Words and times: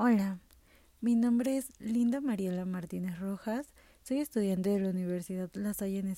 Hola, 0.00 0.38
mi 1.00 1.16
nombre 1.16 1.56
es 1.56 1.70
Linda 1.80 2.20
Mariela 2.20 2.64
Martínez 2.64 3.18
Rojas, 3.18 3.66
soy 4.04 4.18
estudiante 4.18 4.70
de 4.70 4.78
la 4.78 4.90
Universidad 4.90 5.50
La 5.54 5.74
Salle 5.74 5.98
en 5.98 6.14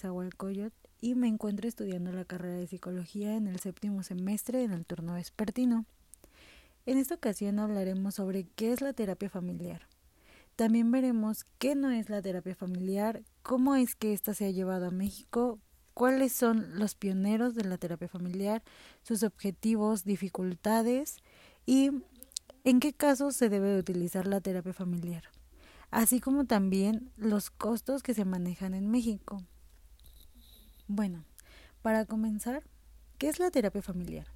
y 1.01 1.15
me 1.15 1.29
encuentro 1.29 1.67
estudiando 1.67 2.13
la 2.13 2.27
carrera 2.27 2.57
de 2.57 2.67
psicología 2.67 3.35
en 3.37 3.47
el 3.47 3.59
séptimo 3.59 4.03
semestre 4.03 4.65
en 4.65 4.73
el 4.73 4.85
turno 4.85 5.15
vespertino. 5.15 5.87
En 6.85 6.99
esta 6.99 7.15
ocasión 7.15 7.59
hablaremos 7.59 8.17
sobre 8.17 8.45
qué 8.55 8.71
es 8.75 8.83
la 8.83 8.93
terapia 8.93 9.31
familiar. 9.31 9.89
También 10.57 10.91
veremos 10.91 11.47
qué 11.59 11.75
no 11.75 11.91
es 11.91 12.11
la 12.11 12.21
terapia 12.21 12.55
familiar, 12.55 13.23
cómo 13.43 13.77
es 13.77 13.95
que 13.95 14.13
ésta 14.13 14.35
se 14.35 14.45
ha 14.45 14.51
llevado 14.51 14.89
a 14.89 14.91
México, 14.91 15.59
cuáles 15.95 16.35
son 16.35 16.79
los 16.79 16.95
pioneros 16.95 17.55
de 17.55 17.65
la 17.65 17.79
terapia 17.79 18.09
familiar, 18.09 18.63
sus 19.03 19.23
objetivos, 19.23 20.05
dificultades 20.05 21.17
y 21.65 21.93
en 22.65 22.81
qué 22.81 22.93
casos 22.93 23.37
se 23.37 23.49
debe 23.49 23.79
utilizar 23.79 24.27
la 24.27 24.41
terapia 24.41 24.73
familiar, 24.73 25.25
así 25.91 26.21
como 26.21 26.45
también 26.45 27.11
los 27.17 27.51
costos 27.51 28.03
que 28.03 28.15
se 28.15 28.25
manejan 28.25 28.75
en 28.75 28.91
México. 28.91 29.43
Bueno, 30.87 31.25
para 31.83 32.05
comenzar, 32.05 32.63
¿qué 33.19 33.29
es 33.29 33.39
la 33.39 33.51
terapia 33.51 33.83
familiar? 33.83 34.27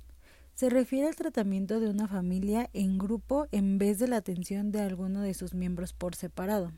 Se 0.54 0.70
refiere 0.70 1.08
al 1.08 1.16
tratamiento 1.16 1.80
de 1.80 1.90
una 1.90 2.06
familia 2.06 2.70
en 2.72 2.96
grupo 2.96 3.48
en 3.50 3.76
vez 3.78 3.98
de 3.98 4.06
la 4.06 4.18
atención 4.18 4.70
de 4.70 4.80
alguno 4.80 5.20
de 5.20 5.34
sus 5.34 5.52
miembros 5.52 5.92
por 5.92 6.14
separado. 6.14 6.72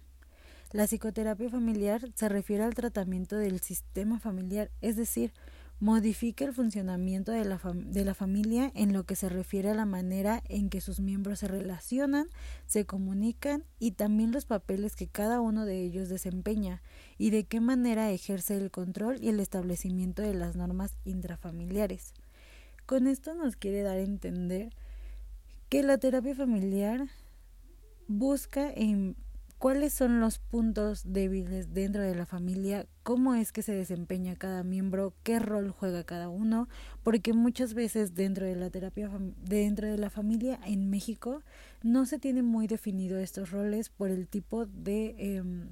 La 0.72 0.86
psicoterapia 0.86 1.50
familiar 1.50 2.00
se 2.14 2.28
refiere 2.28 2.64
al 2.64 2.74
tratamiento 2.74 3.36
del 3.36 3.60
sistema 3.60 4.18
familiar, 4.18 4.70
es 4.80 4.96
decir, 4.96 5.32
modifica 5.78 6.44
el 6.44 6.54
funcionamiento 6.54 7.32
de 7.32 7.44
la, 7.44 7.60
de 7.74 8.04
la, 8.04 8.14
familia 8.14 8.72
en 8.74 8.92
lo 8.92 9.04
que 9.04 9.16
se 9.16 9.28
refiere 9.28 9.70
a 9.70 9.74
la 9.74 9.84
manera 9.84 10.42
en 10.48 10.70
que 10.70 10.80
sus 10.80 11.00
miembros 11.00 11.40
se 11.40 11.48
relacionan, 11.48 12.28
se 12.66 12.86
comunican 12.86 13.64
y 13.78 13.92
también 13.92 14.32
los 14.32 14.46
papeles 14.46 14.96
que 14.96 15.06
cada 15.06 15.40
uno 15.40 15.66
de 15.66 15.82
ellos 15.82 16.08
desempeña 16.08 16.82
y 17.18 17.30
de 17.30 17.44
qué 17.44 17.60
manera 17.60 18.10
ejerce 18.10 18.56
el 18.56 18.70
control 18.70 19.18
y 19.22 19.28
el 19.28 19.38
establecimiento 19.38 20.22
de 20.22 20.34
las 20.34 20.56
normas 20.56 20.96
intrafamiliares. 21.04 22.14
Con 22.86 23.06
esto 23.06 23.34
nos 23.34 23.56
quiere 23.56 23.82
dar 23.82 23.98
a 23.98 24.02
entender 24.02 24.72
que 25.68 25.82
la 25.82 25.98
terapia 25.98 26.34
familiar 26.34 27.08
busca 28.08 28.70
en 28.72 29.16
cuáles 29.58 29.94
son 29.94 30.20
los 30.20 30.38
puntos 30.38 31.02
débiles 31.04 31.72
dentro 31.72 32.02
de 32.02 32.14
la 32.14 32.26
familia, 32.26 32.86
cómo 33.02 33.34
es 33.34 33.52
que 33.52 33.62
se 33.62 33.74
desempeña 33.74 34.36
cada 34.36 34.62
miembro, 34.62 35.14
qué 35.22 35.38
rol 35.38 35.70
juega 35.70 36.04
cada 36.04 36.28
uno, 36.28 36.68
porque 37.02 37.32
muchas 37.32 37.74
veces 37.74 38.14
dentro 38.14 38.46
de 38.46 38.56
la 38.56 38.70
terapia 38.70 39.10
dentro 39.42 39.88
de 39.88 39.98
la 39.98 40.10
familia 40.10 40.60
en 40.66 40.90
México 40.90 41.42
no 41.82 42.06
se 42.06 42.18
tiene 42.18 42.42
muy 42.42 42.66
definido 42.66 43.18
estos 43.18 43.50
roles 43.50 43.88
por 43.88 44.10
el 44.10 44.28
tipo 44.28 44.66
de 44.66 45.14
em, 45.18 45.70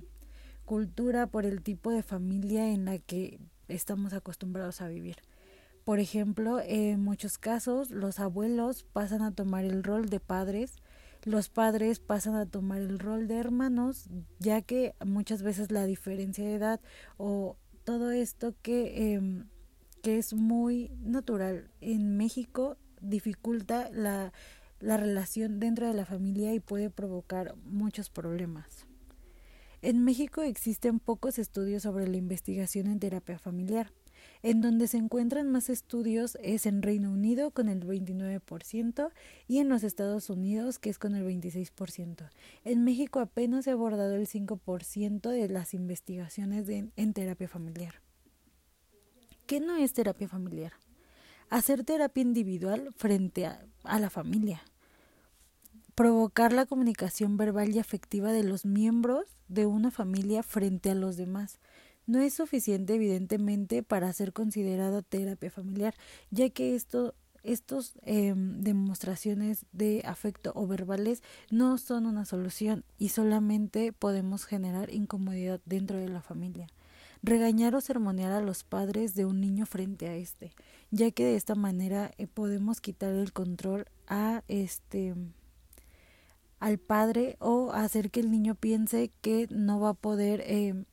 cultura, 0.65 1.27
por 1.27 1.45
el 1.45 1.63
tipo 1.63 1.91
de 1.91 2.03
familia 2.03 2.71
en 2.71 2.87
la 2.87 2.99
que 2.99 3.39
estamos 3.69 4.13
acostumbrados 4.13 4.81
a 4.81 4.89
vivir. 4.89 5.17
Por 5.85 5.99
ejemplo, 5.99 6.61
en 6.61 7.03
muchos 7.03 7.37
casos 7.37 7.91
los 7.91 8.19
abuelos 8.19 8.85
pasan 8.85 9.21
a 9.21 9.33
tomar 9.33 9.65
el 9.65 9.83
rol 9.83 10.09
de 10.09 10.19
padres 10.19 10.77
los 11.25 11.49
padres 11.49 12.01
pasan 12.01 12.35
a 12.35 12.47
tomar 12.47 12.81
el 12.81 12.99
rol 12.99 13.29
de 13.29 13.37
hermanos, 13.37 14.09
ya 14.39 14.63
que 14.63 14.95
muchas 15.05 15.43
veces 15.43 15.71
la 15.71 15.87
diferencia 15.87 16.45
de 16.45 16.55
edad 16.55 16.81
o 17.17 17.57
todo 17.85 18.11
esto 18.11 18.55
que, 18.63 19.15
eh, 19.15 19.45
que 20.03 20.19
es 20.19 20.35
muy 20.35 20.91
natural 21.03 21.71
en 21.81 22.17
México 22.17 22.77
dificulta 23.01 23.91
la, 23.91 24.33
la 24.81 24.97
relación 24.97 25.61
dentro 25.61 25.87
de 25.87 25.95
la 25.95 26.07
familia 26.07 26.55
y 26.55 26.61
puede 26.61 26.91
provocar 26.91 27.55
muchos 27.65 28.11
problemas. 28.11 28.87
En 29.83 30.03
México 30.03 30.43
existen 30.43 30.99
pocos 30.99 31.39
estudios 31.39 31.83
sobre 31.83 32.09
la 32.09 32.17
investigación 32.17 32.87
en 32.87 33.01
terapia 33.01 33.39
familiar. 33.39 33.93
En 34.45 34.61
donde 34.61 34.89
se 34.89 34.99
encuentran 34.99 35.51
más 35.51 35.71
estudios 35.71 36.37
es 36.43 36.67
en 36.67 36.83
Reino 36.83 37.11
Unido 37.11 37.51
con 37.51 37.71
el 37.71 37.83
29% 37.83 39.11
y 39.49 39.57
en 39.57 39.71
los 39.71 39.83
Estados 39.85 40.29
Unidos 40.29 40.79
que 40.79 40.91
es 40.91 40.99
con 40.99 41.15
el 41.15 41.25
26%. 41.25 42.29
En 42.63 42.85
México 42.85 43.21
apenas 43.21 43.65
se 43.65 43.71
ha 43.71 43.73
abordado 43.73 44.17
el 44.17 44.29
5% 44.29 45.31
de 45.31 45.49
las 45.49 45.73
investigaciones 45.73 46.69
en 46.69 47.13
terapia 47.15 47.49
familiar. 47.49 48.03
¿Qué 49.47 49.61
no 49.61 49.77
es 49.77 49.95
terapia 49.95 50.29
familiar? 50.29 50.75
Hacer 51.49 51.83
terapia 51.83 52.21
individual 52.21 52.93
frente 52.99 53.47
a 53.47 53.99
la 53.99 54.11
familia 54.11 54.63
provocar 55.95 56.53
la 56.53 56.67
comunicación 56.67 57.37
verbal 57.37 57.75
y 57.75 57.79
afectiva 57.79 58.33
de 58.33 58.43
los 58.43 58.65
miembros 58.65 59.27
de 59.49 59.67
una 59.67 59.91
familia 59.91 60.43
frente 60.43 60.91
a 60.91 60.95
los 60.95 61.17
demás, 61.17 61.61
no 62.07 62.21
es 62.21 62.35
suficiente 62.35 62.95
evidentemente 62.95 63.83
para 63.83 64.13
ser 64.13 64.33
considerado 64.33 65.03
terapia 65.03 65.51
familiar, 65.51 65.95
ya 66.31 66.51
que 66.51 66.75
esto 66.75 67.15
estos 67.45 67.93
em, 68.03 68.63
demostraciones 68.63 69.67
de 69.73 70.03
afecto 70.07 70.53
o 70.55 70.67
verbales 70.67 71.23
no 71.51 71.77
son 71.79 72.07
una 72.07 72.25
solución 72.25 72.85
y 72.99 73.11
solamente 73.11 73.93
podemos 73.93 74.47
generar 74.47 74.91
incomodidad 74.91 75.61
dentro 75.67 75.99
de 75.99 76.09
la 76.09 76.23
familia. 76.23 76.67
Regañar 77.23 77.75
o 77.75 77.81
sermonear 77.81 78.33
a 78.33 78.41
los 78.41 78.65
padres 78.65 79.15
de 79.15 79.27
un 79.27 79.41
niño 79.41 79.67
frente 79.67 80.09
a 80.09 80.15
este, 80.15 80.53
ya 80.91 81.11
que 81.11 81.25
de 81.25 81.37
esta 81.37 81.55
manera 81.55 82.11
eh, 82.17 82.27
podemos 82.27 82.81
quitar 82.81 83.13
el 83.13 83.33
control 83.33 83.87
a 84.09 84.43
este 84.49 85.15
al 86.61 86.79
padre 86.79 87.37
o 87.41 87.73
hacer 87.73 88.11
que 88.11 88.21
el 88.21 88.31
niño 88.31 88.55
piense 88.55 89.11
que 89.21 89.49
no 89.51 89.81
va 89.81 89.91
a 89.91 89.95
poder 89.95 90.43
em, 90.47 90.87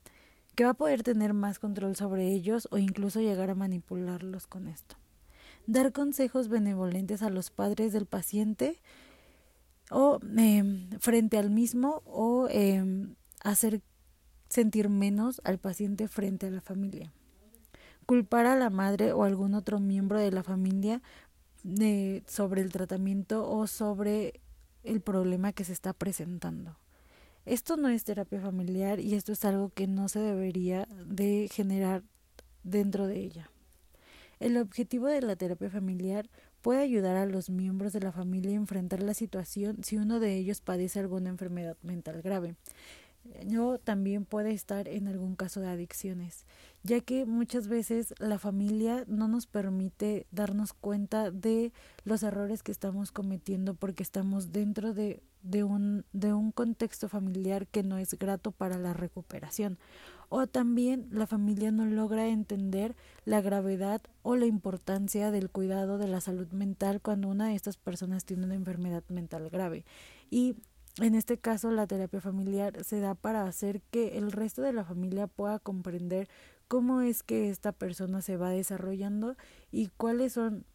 va 0.64 0.72
a 0.72 0.76
poder 0.76 1.04
tener 1.04 1.34
más 1.34 1.60
control 1.60 1.96
sobre 1.96 2.28
ellos 2.28 2.68
o 2.72 2.78
incluso 2.78 3.20
llegar 3.20 3.50
a 3.50 3.56
manipularlos 3.56 4.48
con 4.48 4.68
esto. 4.68 4.96
Dar 5.68 5.92
consejos 5.92 6.48
benevolentes 6.48 7.22
a 7.22 7.30
los 7.30 7.52
padres 7.52 7.94
del 7.94 8.06
paciente 8.06 8.80
o 9.90 10.20
em, 10.38 10.90
frente 11.00 11.38
al 11.38 11.50
mismo 11.50 12.02
o 12.06 12.48
em, 12.50 13.16
hacer 13.44 13.82
sentir 14.50 14.90
menos 14.90 15.42
al 15.44 15.60
paciente 15.60 16.08
frente 16.08 16.48
a 16.48 16.52
la 16.52 16.62
familia. 16.62 17.14
Culpar 18.06 18.46
a 18.46 18.58
la 18.58 18.70
madre 18.70 19.14
o 19.14 19.24
algún 19.24 19.54
otro 19.54 19.80
miembro 19.80 20.20
de 20.20 20.32
la 20.32 20.44
familia 20.44 21.02
de, 21.64 22.24
sobre 22.28 22.62
el 22.62 22.72
tratamiento 22.72 23.50
o 23.50 23.68
sobre 23.68 24.42
el 24.84 25.02
problema 25.02 25.54
que 25.54 25.64
se 25.64 25.74
está 25.74 25.94
presentando. 25.94 26.76
Esto 27.46 27.76
no 27.76 27.90
es 27.90 28.04
terapia 28.04 28.40
familiar 28.40 29.00
y 29.00 29.16
esto 29.16 29.32
es 29.32 29.44
algo 29.46 29.70
que 29.70 29.88
no 29.88 30.10
se 30.10 30.20
debería 30.20 30.88
de 31.06 31.50
generar 31.52 32.04
dentro 32.64 33.08
de 33.08 33.20
ella. 33.20 33.50
El 34.40 34.58
objetivo 34.58 35.08
de 35.08 35.22
la 35.22 35.36
terapia 35.36 35.70
familiar 35.70 36.30
puede 36.62 36.82
ayudar 36.82 37.18
a 37.18 37.26
los 37.26 37.50
miembros 37.50 37.94
de 37.94 38.02
la 38.02 38.12
familia 38.12 38.52
a 38.52 38.56
enfrentar 38.56 39.02
la 39.02 39.14
situación 39.14 39.84
si 39.84 39.98
uno 39.98 40.20
de 40.20 40.36
ellos 40.36 40.62
padece 40.62 41.00
alguna 41.00 41.30
enfermedad 41.30 41.78
mental 41.82 42.22
grave 42.22 42.56
o 43.58 43.78
también 43.78 44.26
puede 44.26 44.52
estar 44.52 44.88
en 44.88 45.08
algún 45.08 45.36
caso 45.36 45.62
de 45.62 45.70
adicciones, 45.70 46.46
ya 46.84 47.02
que 47.02 47.26
muchas 47.26 47.68
veces 47.68 48.14
la 48.20 48.40
familia 48.40 49.04
no 49.08 49.28
nos 49.28 49.46
permite 49.48 50.26
darnos 50.32 50.74
cuenta 50.74 51.32
de 51.32 51.72
los 52.04 52.24
errores 52.24 52.64
que 52.64 52.72
estamos 52.72 53.12
cometiendo 53.12 53.74
porque 53.74 54.04
estamos 54.04 54.52
dentro 54.52 54.94
de, 54.94 55.22
de, 55.44 55.64
un, 55.64 56.06
de 56.14 56.34
un 56.34 56.52
contexto 56.52 57.10
familiar 57.10 57.68
que 57.68 57.84
no 57.84 57.98
es 57.98 58.18
grato 58.18 58.52
para 58.52 58.78
la 58.78 58.94
recuperación. 58.94 59.78
O 60.34 60.48
también 60.48 61.10
la 61.12 61.28
familia 61.28 61.72
no 61.72 61.86
logra 61.86 62.30
entender 62.30 62.96
la 63.26 63.42
gravedad 63.42 64.02
o 64.24 64.38
la 64.38 64.46
importancia 64.46 65.30
del 65.30 65.50
cuidado 65.50 65.98
de 65.98 66.08
la 66.08 66.22
salud 66.22 66.48
mental 66.54 67.02
cuando 67.02 67.28
una 67.28 67.50
de 67.50 67.56
estas 67.56 67.76
personas 67.76 68.24
tiene 68.24 68.46
una 68.46 68.56
enfermedad 68.56 69.04
mental 69.10 69.50
grave. 69.50 69.84
Y 70.30 70.56
en 71.00 71.16
este 71.16 71.38
caso, 71.38 71.72
la 71.72 71.88
terapia 71.88 72.22
familiar 72.22 72.84
se 72.84 73.00
da 73.00 73.16
para 73.16 73.46
hacer 73.46 73.82
que 73.92 74.18
el 74.18 74.32
resto 74.32 74.62
de 74.62 74.74
la 74.74 74.84
familia 74.84 75.28
pueda 75.28 75.60
comprender 75.60 76.28
cómo 76.68 77.02
es 77.02 77.24
que 77.24 77.50
esta 77.50 77.72
persona 77.72 78.22
se 78.22 78.38
va 78.38 78.50
desarrollando 78.50 79.36
y 79.72 79.88
cuáles 79.98 80.34
son 80.34 80.66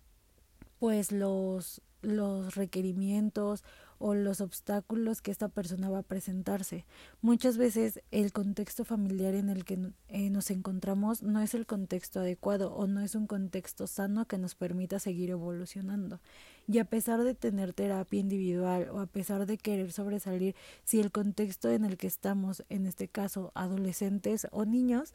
pues 0.78 1.12
los 1.12 1.82
los 2.02 2.54
requerimientos 2.54 3.64
o 3.98 4.14
los 4.14 4.40
obstáculos 4.40 5.22
que 5.22 5.31
esta 5.31 5.48
persona 5.48 5.90
va 5.90 5.98
a 5.98 6.02
presentarse. 6.02 6.84
Muchas 7.20 7.58
veces 7.58 8.02
el 8.10 8.32
contexto 8.32 8.84
familiar 8.84 9.34
en 9.34 9.48
el 9.48 9.64
que 9.64 9.93
eh, 10.08 10.31
nos 10.31 10.50
encontramos 10.50 11.22
no 11.22 11.40
es 11.40 11.54
el 11.54 11.66
contexto 11.66 12.20
adecuado 12.20 12.75
o 12.75 12.87
no 12.87 13.00
es 13.00 13.14
un 13.14 13.26
contexto 13.26 13.87
sano 13.87 14.26
que 14.26 14.38
nos 14.38 14.54
permita 14.54 14.98
seguir 14.98 15.31
evolucionando. 15.31 16.20
Y 16.69 16.78
a 16.78 16.84
pesar 16.84 17.22
de 17.22 17.34
tener 17.34 17.72
terapia 17.72 18.20
individual 18.20 18.88
o 18.90 19.00
a 19.00 19.06
pesar 19.06 19.46
de 19.46 19.58
querer 19.58 19.93
sobresalir, 19.93 20.54
si 20.84 21.00
el 21.00 21.12
contexto 21.12 21.70
en 21.70 21.84
el 21.84 21.96
que 21.96 22.06
estamos, 22.06 22.64
en 22.69 22.87
este 22.87 23.08
caso 23.08 23.52
adolescentes 23.54 24.49
o 24.50 24.64
niños, 24.64 25.14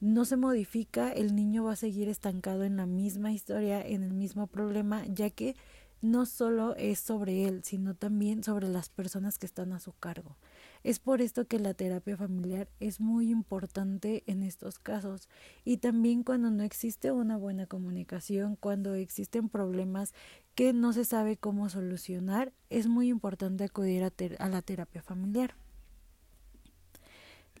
no 0.00 0.24
se 0.24 0.36
modifica, 0.36 1.12
el 1.12 1.36
niño 1.36 1.64
va 1.64 1.72
a 1.72 1.76
seguir 1.76 2.08
estancado 2.08 2.64
en 2.64 2.76
la 2.78 2.86
misma 2.86 3.32
historia, 3.32 3.86
en 3.86 4.02
el 4.02 4.14
mismo 4.14 4.46
problema, 4.46 5.04
ya 5.06 5.28
que 5.28 5.56
no 6.02 6.24
solo 6.24 6.74
es 6.76 6.98
sobre 6.98 7.44
él, 7.46 7.62
sino 7.62 7.94
también 7.94 8.42
sobre 8.42 8.68
las 8.68 8.88
personas 8.88 9.38
que 9.38 9.46
están 9.46 9.72
a 9.72 9.80
su 9.80 9.92
cargo. 9.92 10.36
Es 10.82 10.98
por 10.98 11.20
esto 11.20 11.46
que 11.46 11.58
la 11.58 11.74
terapia 11.74 12.16
familiar 12.16 12.68
es 12.80 13.00
muy 13.00 13.30
importante 13.30 14.22
en 14.26 14.42
estos 14.42 14.78
casos 14.78 15.28
y 15.64 15.76
también 15.76 16.22
cuando 16.22 16.50
no 16.50 16.62
existe 16.62 17.12
una 17.12 17.36
buena 17.36 17.66
comunicación, 17.66 18.56
cuando 18.56 18.94
existen 18.94 19.50
problemas 19.50 20.14
que 20.54 20.72
no 20.72 20.92
se 20.92 21.04
sabe 21.04 21.36
cómo 21.36 21.68
solucionar, 21.68 22.52
es 22.70 22.86
muy 22.86 23.08
importante 23.08 23.64
acudir 23.64 24.04
a, 24.04 24.48
la 24.48 24.62
terapia 24.62 25.02
familiar. 25.02 25.54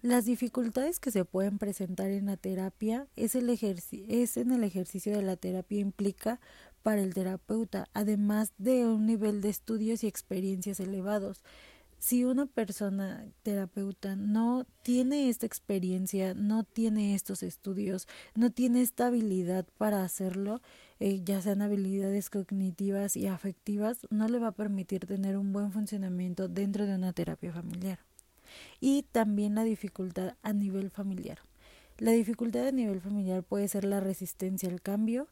Las 0.02 0.24
dificultades 0.24 0.98
que 0.98 1.10
se 1.10 1.26
pueden 1.26 1.58
presentar 1.58 2.10
en 2.10 2.24
la 2.24 2.38
terapia 2.38 3.06
es, 3.16 3.34
es 3.34 4.36
en 4.38 4.50
el 4.50 4.64
ejercicio 4.64 5.14
de 5.14 5.20
la 5.20 5.36
terapia 5.36 5.78
implica 5.78 6.40
para 6.82 7.02
el 7.02 7.14
terapeuta, 7.14 7.88
además 7.92 8.52
de 8.58 8.86
un 8.86 9.06
nivel 9.06 9.40
de 9.40 9.48
estudios 9.48 10.04
y 10.04 10.06
experiencias 10.06 10.80
elevados. 10.80 11.42
Si 11.98 12.24
una 12.24 12.46
persona 12.46 13.26
terapeuta 13.42 14.16
no 14.16 14.64
tiene 14.82 15.28
esta 15.28 15.44
experiencia, 15.44 16.32
no 16.32 16.64
tiene 16.64 17.14
estos 17.14 17.42
estudios, 17.42 18.08
no 18.34 18.50
tiene 18.50 18.80
esta 18.80 19.08
habilidad 19.08 19.66
para 19.76 20.02
hacerlo, 20.02 20.62
eh, 20.98 21.20
ya 21.22 21.42
sean 21.42 21.60
habilidades 21.60 22.30
cognitivas 22.30 23.16
y 23.16 23.26
afectivas, 23.26 24.06
no 24.08 24.28
le 24.28 24.38
va 24.38 24.48
a 24.48 24.52
permitir 24.52 25.06
tener 25.06 25.36
un 25.36 25.52
buen 25.52 25.72
funcionamiento 25.72 26.48
dentro 26.48 26.86
de 26.86 26.94
una 26.94 27.12
terapia 27.12 27.52
familiar. 27.52 27.98
Y 28.80 29.02
también 29.12 29.54
la 29.54 29.64
dificultad 29.64 30.36
a 30.42 30.54
nivel 30.54 30.90
familiar. 30.90 31.40
La 31.98 32.12
dificultad 32.12 32.66
a 32.66 32.72
nivel 32.72 33.02
familiar 33.02 33.42
puede 33.42 33.68
ser 33.68 33.84
la 33.84 34.00
resistencia 34.00 34.70
al 34.70 34.80
cambio, 34.80 35.28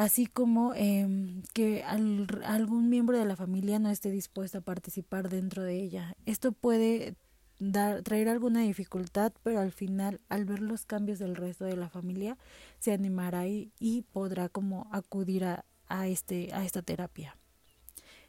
así 0.00 0.24
como 0.24 0.72
eh, 0.76 1.06
que 1.52 1.84
algún 1.84 2.88
miembro 2.88 3.18
de 3.18 3.26
la 3.26 3.36
familia 3.36 3.78
no 3.78 3.90
esté 3.90 4.10
dispuesto 4.10 4.56
a 4.56 4.62
participar 4.62 5.28
dentro 5.28 5.62
de 5.62 5.74
ella. 5.74 6.14
Esto 6.24 6.52
puede 6.52 7.16
dar, 7.58 8.00
traer 8.00 8.30
alguna 8.30 8.62
dificultad, 8.62 9.30
pero 9.42 9.60
al 9.60 9.72
final, 9.72 10.22
al 10.30 10.46
ver 10.46 10.60
los 10.60 10.86
cambios 10.86 11.18
del 11.18 11.36
resto 11.36 11.66
de 11.66 11.76
la 11.76 11.90
familia, 11.90 12.38
se 12.78 12.94
animará 12.94 13.46
y, 13.46 13.72
podrá 14.10 14.48
como 14.48 14.88
acudir 14.90 15.44
a, 15.44 15.64
este, 16.08 16.48
a 16.54 16.64
esta 16.64 16.80
terapia. 16.80 17.36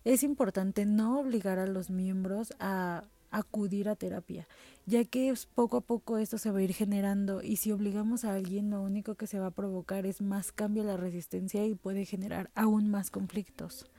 Es 0.04 0.24
importante 0.24 0.86
no 0.86 1.22
obligar 1.22 1.58
a 1.58 1.68
los 1.68 1.90
miembros 1.90 2.54
a 2.60 3.06
acudir 3.32 3.90
a 3.90 3.96
terapia, 3.96 4.48
ya 4.86 5.04
que 5.06 5.34
poco 5.56 5.78
a 5.78 5.82
poco 5.82 6.18
esto 6.18 6.38
se 6.38 6.52
va 6.52 6.60
a 6.60 6.64
ir 6.64 6.74
generando 6.74 7.42
y 7.42 7.56
si 7.56 7.72
obligamos 7.72 8.26
a 8.26 8.36
alguien 8.36 8.70
lo 8.70 8.82
único 8.82 9.16
que 9.16 9.28
se 9.28 9.40
va 9.40 9.48
a 9.48 9.52
provocar 9.52 10.06
es 10.06 10.22
más 10.22 10.52
cambio 10.52 10.84
a 10.84 10.86
la 10.86 10.98
resistencia 10.98 11.66
y 11.66 11.76
puede 11.76 12.06
generar 12.06 12.52
aún 12.54 12.90
más 12.90 13.10
conflictos. 13.10 13.90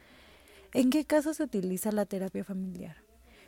¿En 0.75 0.91
qué 0.91 1.05
caso 1.05 1.35
se 1.35 1.43
utiliza 1.43 1.93
la 1.93 2.07
terapia 2.07 2.45
familiar? 2.45 2.97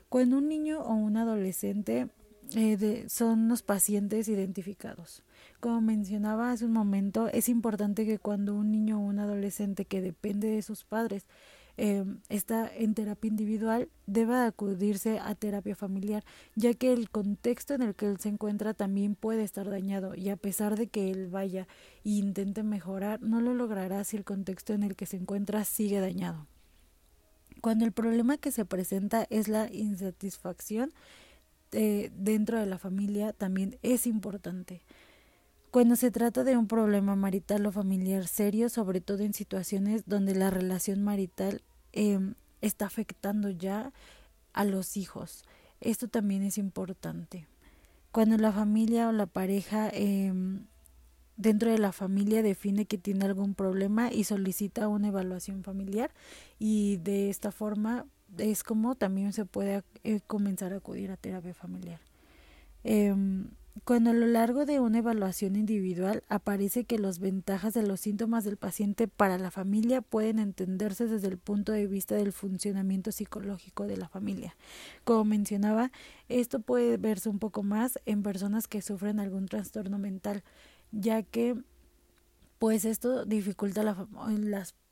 Cuando 0.08 0.38
un 0.38 0.48
niño 0.48 0.80
o 0.80 0.94
un 0.94 1.16
adolescente 1.16 2.08
eh, 2.54 3.06
son 3.08 3.48
los 3.48 3.62
pacientes 3.62 4.28
identificados. 4.28 5.22
Como 5.60 5.80
mencionaba 5.80 6.50
hace 6.50 6.66
un 6.66 6.72
momento, 6.72 7.28
es 7.28 7.48
importante 7.48 8.04
que 8.06 8.18
cuando 8.18 8.54
un 8.54 8.70
niño 8.70 8.98
o 8.98 9.04
un 9.04 9.18
adolescente 9.18 9.86
que 9.86 10.02
depende 10.02 10.48
de 10.48 10.62
sus 10.62 10.84
padres 10.84 11.24
eh, 11.76 12.04
está 12.28 12.70
en 12.72 12.94
terapia 12.94 13.28
individual, 13.28 13.88
deba 14.06 14.46
acudirse 14.46 15.18
a 15.18 15.34
terapia 15.34 15.74
familiar, 15.74 16.24
ya 16.54 16.74
que 16.74 16.92
el 16.92 17.10
contexto 17.10 17.74
en 17.74 17.82
el 17.82 17.94
que 17.94 18.06
él 18.06 18.18
se 18.18 18.28
encuentra 18.28 18.74
también 18.74 19.14
puede 19.16 19.42
estar 19.42 19.68
dañado 19.68 20.14
y 20.14 20.28
a 20.28 20.36
pesar 20.36 20.76
de 20.76 20.86
que 20.86 21.10
él 21.10 21.28
vaya 21.28 21.66
e 22.04 22.10
intente 22.10 22.62
mejorar, 22.62 23.22
no 23.22 23.40
lo 23.40 23.54
logrará 23.54 24.04
si 24.04 24.16
el 24.16 24.24
contexto 24.24 24.72
en 24.72 24.82
el 24.84 24.94
que 24.94 25.06
se 25.06 25.16
encuentra 25.16 25.64
sigue 25.64 26.00
dañado. 26.00 26.46
Cuando 27.60 27.84
el 27.84 27.92
problema 27.92 28.36
que 28.36 28.52
se 28.52 28.64
presenta 28.64 29.26
es 29.30 29.48
la 29.48 29.72
insatisfacción 29.72 30.92
eh, 31.72 32.12
dentro 32.14 32.60
de 32.60 32.66
la 32.66 32.78
familia, 32.78 33.32
también 33.32 33.78
es 33.82 34.06
importante. 34.06 34.82
Cuando 35.74 35.96
se 35.96 36.12
trata 36.12 36.44
de 36.44 36.56
un 36.56 36.68
problema 36.68 37.16
marital 37.16 37.66
o 37.66 37.72
familiar 37.72 38.28
serio, 38.28 38.68
sobre 38.68 39.00
todo 39.00 39.24
en 39.24 39.34
situaciones 39.34 40.04
donde 40.06 40.36
la 40.36 40.48
relación 40.48 41.02
marital 41.02 41.62
em, 41.90 42.34
está 42.60 42.86
afectando 42.86 43.50
ya 43.50 43.92
a 44.52 44.64
los 44.64 44.96
hijos, 44.96 45.42
esto 45.80 46.06
también 46.06 46.44
es 46.44 46.58
importante. 46.58 47.48
Cuando 48.12 48.36
la 48.38 48.52
familia 48.52 49.08
o 49.08 49.12
la 49.12 49.26
pareja 49.26 49.90
em, 49.92 50.66
dentro 51.36 51.72
de 51.72 51.78
la 51.78 51.90
familia 51.90 52.44
define 52.44 52.86
que 52.86 52.96
tiene 52.96 53.24
algún 53.24 53.56
problema 53.56 54.12
y 54.12 54.22
solicita 54.22 54.86
una 54.86 55.08
evaluación 55.08 55.64
familiar 55.64 56.12
y 56.60 56.98
de 56.98 57.30
esta 57.30 57.50
forma 57.50 58.06
es 58.38 58.62
como 58.62 58.94
también 58.94 59.32
se 59.32 59.44
puede 59.44 59.82
eh, 60.04 60.20
comenzar 60.24 60.72
a 60.72 60.76
acudir 60.76 61.10
a 61.10 61.16
terapia 61.16 61.52
familiar. 61.52 61.98
Em, 62.84 63.48
cuando 63.82 64.10
a 64.10 64.14
lo 64.14 64.26
largo 64.26 64.66
de 64.66 64.78
una 64.78 64.98
evaluación 64.98 65.56
individual 65.56 66.22
aparece 66.28 66.84
que 66.84 66.98
las 66.98 67.18
ventajas 67.18 67.74
de 67.74 67.82
los 67.82 68.00
síntomas 68.00 68.44
del 68.44 68.56
paciente 68.56 69.08
para 69.08 69.36
la 69.36 69.50
familia 69.50 70.00
pueden 70.00 70.38
entenderse 70.38 71.06
desde 71.08 71.26
el 71.26 71.38
punto 71.38 71.72
de 71.72 71.88
vista 71.88 72.14
del 72.14 72.32
funcionamiento 72.32 73.10
psicológico 73.10 73.86
de 73.86 73.96
la 73.96 74.08
familia. 74.08 74.56
Como 75.02 75.24
mencionaba, 75.24 75.90
esto 76.28 76.60
puede 76.60 76.96
verse 76.98 77.28
un 77.28 77.40
poco 77.40 77.64
más 77.64 77.98
en 78.06 78.22
personas 78.22 78.68
que 78.68 78.80
sufren 78.80 79.18
algún 79.18 79.46
trastorno 79.46 79.98
mental, 79.98 80.44
ya 80.92 81.22
que 81.22 81.56
pues 82.60 82.84
esto 82.84 83.24
dificulta 83.24 83.82
la, 83.82 84.06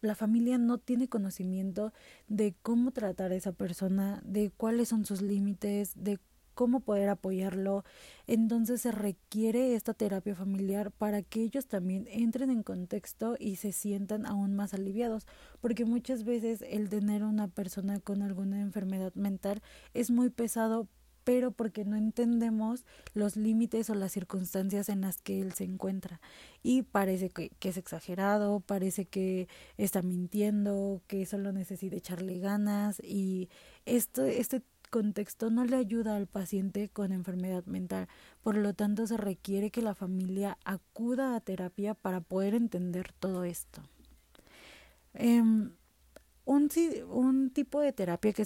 la, 0.01 0.15
familia 0.17 0.59
no 0.59 0.79
tiene 0.79 1.09
conocimiento 1.09 1.93
de 2.27 2.55
cómo 2.61 2.91
tratar 2.91 3.31
a 3.31 3.37
esa 3.37 3.53
persona, 3.53 4.21
de 4.27 4.51
cuáles 4.51 4.89
son 4.89 5.07
sus 5.07 5.23
límites, 5.23 5.93
de 5.95 6.19
cómo 6.55 6.81
poder 6.81 7.09
apoyarlo. 7.09 7.85
Entonces 8.27 8.83
se 8.83 8.93
requiere 8.93 9.75
esta 9.75 9.95
terapia 9.95 10.35
familiar 10.35 10.91
para 10.91 11.23
que 11.23 11.43
ellos 11.43 11.67
también 11.67 12.07
entren 12.11 12.51
en 12.51 12.63
contexto 12.63 13.37
y 13.39 13.57
se 13.57 13.73
sientan 13.73 14.27
aún 14.27 14.55
más 14.55 14.75
aliviados, 14.75 15.27
porque 15.61 15.85
muchas 15.85 16.25
veces 16.25 16.65
el 16.69 16.89
tener 16.89 17.25
una 17.25 17.49
persona 17.49 18.01
con 18.01 18.23
alguna 18.23 18.61
enfermedad 18.61 19.13
mental 19.15 19.63
es 19.95 20.11
muy 20.11 20.31
pesado 20.31 20.89
pero 21.25 21.53
porque 21.53 21.85
no 21.85 21.97
entendemos 21.97 22.85
los 23.15 23.37
límites 23.37 23.91
o 23.91 23.95
las 23.95 24.13
circunstancias 24.13 24.89
en 24.89 25.03
las 25.03 25.19
que 25.19 25.41
él 25.41 25.53
se 25.53 25.65
encuentra. 25.65 26.21
Y 26.63 26.83
parece 26.83 27.31
que, 27.31 27.51
que, 27.59 27.69
es 27.71 27.77
exagerado, 27.77 28.61
parece 28.61 29.07
que 29.07 29.49
está 29.77 30.03
mintiendo, 30.03 31.03
que 31.07 31.27
solo 31.27 31.53
necesita 31.53 31.97
echarle 31.97 32.39
ganas 32.39 33.01
y 33.01 33.49
esto, 33.87 34.25
este 34.25 34.63
contexto 34.93 35.51
no 35.51 35.65
le 35.65 35.77
ayuda 35.77 36.15
al 36.15 36.27
paciente 36.29 36.91
con 36.91 37.13
enfermedad 37.13 37.65
mental. 37.65 38.07
Por 38.43 38.57
lo 38.57 38.75
tanto, 38.75 39.07
se 39.07 39.17
requiere 39.17 39.71
que 39.71 39.81
la 39.81 39.95
familia 39.95 40.59
acuda 40.65 41.35
a 41.35 41.41
terapia 41.41 41.95
para 41.95 42.21
poder 42.21 42.55
entender 42.55 43.11
todo 43.13 43.43
esto. 43.43 43.83
Um, 45.19 45.71
un, 46.45 47.51
tipo 47.51 47.81
de 47.81 47.93
terapia 47.93 48.33
que 48.33 48.45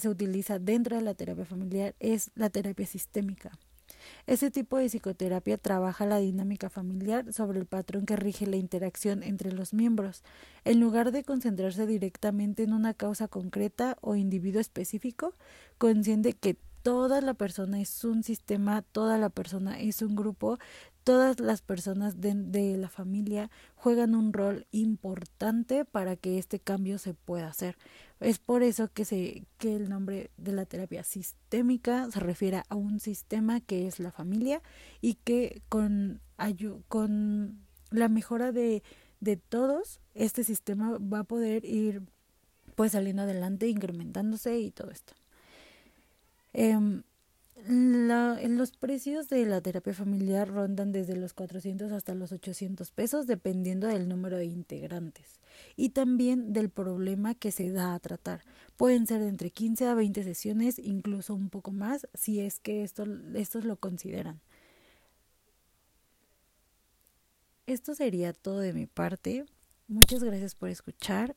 se 0.00 0.08
utiliza 0.08 0.58
dentro 0.58 0.96
de 0.96 1.02
la 1.02 1.14
terapia 1.14 1.46
familiar 1.46 1.94
es 1.98 2.30
la 2.34 2.50
terapia 2.50 2.86
sistémica. 2.86 3.50
Este 4.26 4.50
tipo 4.50 4.78
de 4.78 4.86
psicoterapia 4.86 5.58
trabaja 5.58 6.06
la 6.06 6.18
dinámica 6.18 6.70
familiar 6.70 7.32
sobre 7.32 7.58
el 7.58 7.66
patrón 7.66 8.06
que 8.06 8.16
rige 8.16 8.46
la 8.46 8.56
interacción 8.56 9.22
entre 9.22 9.52
los 9.52 9.74
miembros. 9.74 10.22
En 10.64 10.80
lugar 10.80 11.12
de 11.12 11.24
concentrarse 11.24 11.86
directamente 11.86 12.62
en 12.62 12.72
una 12.72 12.94
causa 12.94 13.28
concreta 13.28 13.98
o 14.00 14.14
individuo 14.14 14.60
específico, 14.60 15.34
consciente 15.78 16.32
que 16.32 16.56
toda 16.82 17.20
la 17.20 17.34
persona 17.34 17.80
es 17.80 18.04
un 18.04 18.22
sistema, 18.22 18.82
toda 18.82 19.16
la 19.18 19.30
persona 19.30 19.80
es 19.80 20.02
un 20.02 20.16
grupo, 20.16 20.58
todas 21.04 21.40
las 21.40 21.62
personas 21.62 22.20
de, 22.20 22.34
de, 22.34 22.76
la 22.76 22.88
familia 22.88 23.50
juegan 23.74 24.14
un 24.14 24.32
rol 24.32 24.66
importante 24.70 25.84
para 25.84 26.16
que 26.16 26.38
este 26.38 26.60
cambio 26.60 26.98
se 26.98 27.14
pueda 27.14 27.48
hacer. 27.48 27.76
Es 28.20 28.38
por 28.38 28.62
eso 28.62 28.88
que, 28.92 29.04
se, 29.04 29.44
que 29.58 29.74
el 29.74 29.88
nombre 29.88 30.30
de 30.36 30.52
la 30.52 30.64
terapia 30.64 31.02
sistémica 31.02 32.10
se 32.10 32.20
refiere 32.20 32.62
a 32.68 32.76
un 32.76 33.00
sistema 33.00 33.60
que 33.60 33.86
es 33.86 33.98
la 33.98 34.12
familia 34.12 34.62
y 35.00 35.14
que 35.14 35.62
con, 35.68 36.20
la 37.90 38.08
mejora 38.08 38.52
de, 38.52 38.82
todos, 39.48 40.00
este 40.14 40.44
sistema 40.44 40.98
va 40.98 41.20
a 41.20 41.24
poder 41.24 41.64
ir 41.64 42.02
pues 42.74 42.92
saliendo 42.92 43.22
adelante, 43.22 43.68
incrementándose 43.68 44.58
y 44.58 44.70
todo 44.70 44.90
esto. 44.90 45.14
Eh, 46.54 47.02
la, 47.68 48.40
los 48.48 48.72
precios 48.72 49.28
de 49.28 49.46
la 49.46 49.60
terapia 49.60 49.94
familiar 49.94 50.48
rondan 50.48 50.92
desde 50.92 51.16
los 51.16 51.32
400 51.32 51.92
hasta 51.92 52.14
los 52.14 52.32
800 52.32 52.90
pesos 52.90 53.26
dependiendo 53.26 53.86
del 53.86 54.08
número 54.08 54.36
de 54.36 54.46
integrantes 54.46 55.40
y 55.76 55.90
también 55.90 56.52
del 56.52 56.70
problema 56.70 57.34
que 57.34 57.52
se 57.52 57.70
da 57.70 57.94
a 57.94 58.00
tratar. 58.00 58.42
Pueden 58.76 59.06
ser 59.06 59.20
de 59.20 59.28
entre 59.28 59.50
15 59.50 59.86
a 59.86 59.94
20 59.94 60.24
sesiones, 60.24 60.78
incluso 60.78 61.34
un 61.34 61.50
poco 61.50 61.72
más, 61.72 62.08
si 62.14 62.40
es 62.40 62.58
que 62.58 62.82
esto, 62.82 63.04
estos 63.34 63.64
lo 63.64 63.76
consideran. 63.76 64.40
Esto 67.66 67.94
sería 67.94 68.32
todo 68.32 68.58
de 68.58 68.72
mi 68.72 68.86
parte. 68.86 69.44
Muchas 69.86 70.22
gracias 70.24 70.54
por 70.54 70.68
escuchar 70.68 71.36